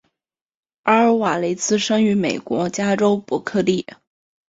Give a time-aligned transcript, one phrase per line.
[0.81, 3.85] 阿尔瓦雷茨生于美国加州伯克利。